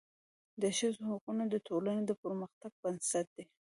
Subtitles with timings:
[0.61, 3.45] د ښځو حقونه د ټولني د پرمختګ بنسټ دی.